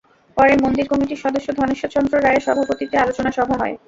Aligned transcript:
পরে 0.37 0.53
মন্দির 0.63 0.85
কমিটির 0.91 1.23
সদস্য 1.23 1.47
ধনেশ্বর 1.59 1.93
চন্দ্র 1.95 2.13
রায়ের 2.17 2.45
সভাপতিত্বে 2.47 3.01
আলোচনা 3.03 3.29
সভা 3.37 3.55
হয়। 3.61 3.75